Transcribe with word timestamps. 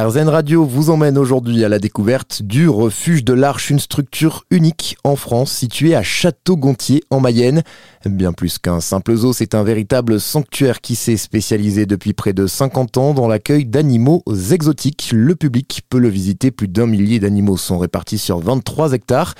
RZN 0.00 0.28
Radio 0.28 0.64
vous 0.64 0.90
emmène 0.90 1.16
aujourd'hui 1.16 1.64
à 1.64 1.68
la 1.68 1.78
découverte 1.78 2.42
du 2.42 2.68
refuge 2.68 3.22
de 3.22 3.32
l'Arche, 3.32 3.70
une 3.70 3.78
structure 3.78 4.44
unique 4.50 4.96
en 5.04 5.14
France 5.14 5.52
située 5.52 5.94
à 5.94 6.02
Château-Gontier 6.02 7.04
en 7.10 7.20
Mayenne. 7.20 7.62
Bien 8.04 8.32
plus 8.32 8.58
qu'un 8.58 8.80
simple 8.80 9.14
zoo, 9.14 9.32
c'est 9.32 9.54
un 9.54 9.62
véritable 9.62 10.18
sanctuaire 10.18 10.80
qui 10.80 10.96
s'est 10.96 11.16
spécialisé 11.16 11.86
depuis 11.86 12.12
près 12.12 12.32
de 12.32 12.48
50 12.48 12.96
ans 12.96 13.14
dans 13.14 13.28
l'accueil 13.28 13.66
d'animaux 13.66 14.24
exotiques. 14.50 15.10
Le 15.12 15.36
public 15.36 15.82
peut 15.88 16.00
le 16.00 16.08
visiter, 16.08 16.50
plus 16.50 16.68
d'un 16.68 16.86
millier 16.86 17.20
d'animaux 17.20 17.56
sont 17.56 17.78
répartis 17.78 18.18
sur 18.18 18.40
23 18.40 18.94
hectares. 18.94 19.34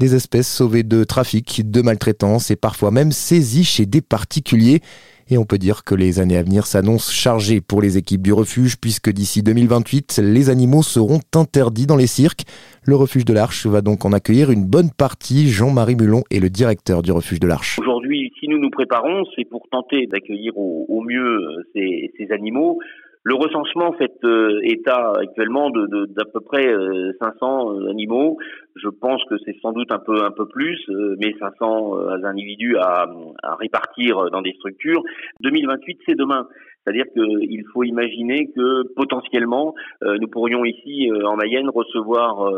Des 0.00 0.16
espèces 0.16 0.52
sauvées 0.52 0.82
de 0.82 1.04
trafic, 1.04 1.70
de 1.70 1.82
maltraitance 1.82 2.50
et 2.50 2.56
parfois 2.56 2.90
même 2.90 3.12
saisies 3.12 3.64
chez 3.64 3.86
des 3.86 4.00
particuliers. 4.00 4.82
Et 5.32 5.38
on 5.38 5.44
peut 5.44 5.58
dire 5.58 5.84
que 5.84 5.94
les 5.94 6.18
années 6.18 6.36
à 6.36 6.42
venir 6.42 6.66
s'annoncent 6.66 7.12
chargées 7.12 7.60
pour 7.60 7.80
les 7.80 7.96
équipes 7.96 8.22
du 8.22 8.32
refuge, 8.32 8.80
puisque 8.80 9.10
d'ici 9.10 9.44
2028, 9.44 10.20
les 10.24 10.50
animaux 10.50 10.82
seront 10.82 11.20
interdits 11.36 11.86
dans 11.86 11.96
les 11.96 12.08
cirques. 12.08 12.42
Le 12.84 12.96
refuge 12.96 13.24
de 13.24 13.32
l'Arche 13.32 13.66
va 13.66 13.80
donc 13.80 14.04
en 14.04 14.12
accueillir 14.12 14.50
une 14.50 14.64
bonne 14.64 14.90
partie. 14.90 15.48
Jean-Marie 15.48 15.94
Mulon 15.94 16.24
est 16.32 16.40
le 16.40 16.50
directeur 16.50 17.02
du 17.02 17.12
refuge 17.12 17.38
de 17.38 17.46
l'Arche. 17.46 17.78
Aujourd'hui, 17.78 18.32
si 18.40 18.48
nous 18.48 18.58
nous 18.58 18.70
préparons, 18.70 19.22
c'est 19.36 19.44
pour 19.44 19.68
tenter 19.70 20.08
d'accueillir 20.08 20.52
au, 20.56 21.00
mieux 21.02 21.20
euh, 21.20 21.62
ces, 21.74 22.10
ces 22.18 22.32
animaux. 22.32 22.80
Le 23.22 23.34
recensement 23.34 23.92
fait 23.92 24.12
euh, 24.24 24.60
état 24.62 25.12
actuellement 25.20 25.68
de 25.68 26.06
d'à 26.06 26.24
peu 26.24 26.40
près 26.40 26.66
500 27.20 27.74
euh, 27.74 27.90
animaux. 27.90 28.38
Je 28.76 28.88
pense 28.88 29.22
que 29.28 29.34
c'est 29.44 29.54
sans 29.60 29.72
doute 29.72 29.92
un 29.92 29.98
peu 29.98 30.24
un 30.24 30.30
peu 30.30 30.46
plus, 30.48 30.80
mais 31.18 31.34
500 31.38 31.98
individus 32.24 32.78
à, 32.78 33.06
à 33.42 33.56
répartir 33.56 34.30
dans 34.30 34.40
des 34.40 34.52
structures. 34.52 35.02
2028, 35.40 35.98
c'est 36.06 36.14
demain. 36.14 36.48
C'est-à-dire 36.82 37.04
qu'il 37.12 37.62
faut 37.74 37.84
imaginer 37.84 38.50
que 38.56 38.94
potentiellement, 38.94 39.74
nous 40.02 40.28
pourrions 40.28 40.64
ici 40.64 41.10
en 41.26 41.36
Mayenne 41.36 41.68
recevoir 41.68 42.50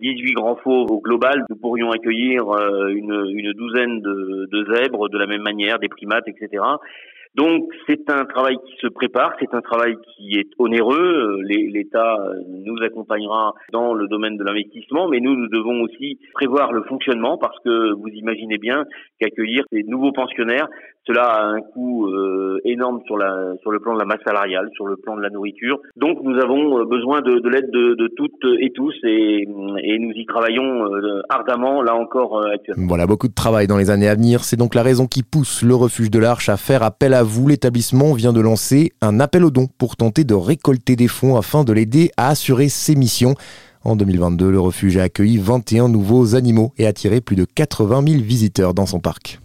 18 0.00 0.34
grands 0.34 0.56
fauves 0.56 0.90
au 0.90 1.00
global. 1.00 1.44
Nous 1.48 1.56
pourrions 1.56 1.90
accueillir 1.90 2.44
une, 2.90 3.24
une 3.32 3.52
douzaine 3.54 4.02
de, 4.02 4.48
de 4.50 4.74
zèbres 4.74 5.08
de 5.08 5.16
la 5.16 5.26
même 5.26 5.42
manière, 5.42 5.78
des 5.78 5.88
primates, 5.88 6.28
etc. 6.28 6.62
Donc 7.36 7.64
c'est 7.86 8.10
un 8.10 8.24
travail 8.24 8.56
qui 8.66 8.76
se 8.80 8.88
prépare, 8.88 9.34
c'est 9.38 9.54
un 9.54 9.60
travail 9.60 9.94
qui 10.16 10.36
est 10.38 10.50
onéreux. 10.58 11.40
L'État 11.42 12.16
nous 12.48 12.76
accompagnera 12.82 13.54
dans 13.72 13.94
le 13.94 14.08
domaine 14.08 14.36
de 14.36 14.42
l'investissement, 14.44 15.08
mais 15.08 15.20
nous, 15.20 15.36
nous 15.36 15.48
devons 15.48 15.82
aussi 15.82 16.18
prévoir 16.34 16.72
le 16.72 16.82
fonctionnement 16.82 17.38
parce 17.38 17.56
que 17.64 17.92
vous 17.92 18.08
imaginez 18.08 18.58
bien 18.58 18.84
qu'accueillir 19.20 19.64
ces 19.72 19.84
nouveaux 19.84 20.12
pensionnaires, 20.12 20.66
cela 21.06 21.22
a 21.22 21.44
un 21.44 21.60
coût 21.60 22.08
euh, 22.08 22.29
énorme 22.64 23.00
sur, 23.06 23.16
le 23.16 23.78
plan 23.80 23.94
de 23.94 23.98
la 23.98 24.04
masse 24.04 24.22
salariale, 24.24 24.68
sur 24.74 24.86
le 24.86 24.96
plan 24.96 25.16
de 25.16 25.22
la 25.22 25.30
nourriture. 25.30 25.80
Donc 25.96 26.18
nous 26.22 26.38
avons 26.38 26.84
besoin 26.84 27.20
de, 27.20 27.38
de 27.38 27.48
l'aide 27.48 27.70
de, 27.70 27.94
de, 27.94 28.08
toutes 28.16 28.44
et 28.60 28.70
tous 28.72 28.94
et, 29.04 29.42
et 29.42 29.98
nous 29.98 30.12
y 30.14 30.26
travaillons 30.26 30.86
euh, 30.86 31.22
ardemment 31.28 31.82
là 31.82 31.94
encore 31.94 32.38
euh, 32.38 32.54
actuellement. 32.54 32.86
Voilà, 32.88 33.06
beaucoup 33.06 33.28
de 33.28 33.34
travail 33.34 33.66
dans 33.66 33.76
les 33.76 33.90
années 33.90 34.08
à 34.08 34.14
venir. 34.14 34.44
C'est 34.44 34.56
donc 34.56 34.74
la 34.74 34.82
raison 34.82 35.06
qui 35.06 35.22
pousse 35.22 35.62
le 35.62 35.74
refuge 35.74 36.10
de 36.10 36.18
l'Arche 36.18 36.48
à 36.48 36.56
faire 36.56 36.82
appel 36.82 37.14
à 37.14 37.22
vous, 37.22 37.48
l'établissement 37.48 38.12
vient 38.14 38.32
de 38.32 38.40
lancer 38.40 38.92
un 39.00 39.20
appel 39.20 39.44
aux 39.44 39.50
dons 39.50 39.68
pour 39.78 39.96
tenter 39.96 40.24
de 40.24 40.34
récolter 40.34 40.96
des 40.96 41.08
fonds 41.08 41.36
afin 41.36 41.64
de 41.64 41.72
l'aider 41.72 42.10
à 42.16 42.28
assurer 42.28 42.68
ses 42.68 42.94
missions. 42.94 43.34
En 43.82 43.96
2022, 43.96 44.50
le 44.50 44.60
refuge 44.60 44.98
a 44.98 45.04
accueilli 45.04 45.38
21 45.38 45.88
nouveaux 45.88 46.34
animaux 46.34 46.72
et 46.76 46.86
attiré 46.86 47.20
plus 47.20 47.36
de 47.36 47.46
80 47.46 48.04
000 48.06 48.22
visiteurs 48.22 48.74
dans 48.74 48.86
son 48.86 49.00
parc. 49.00 49.40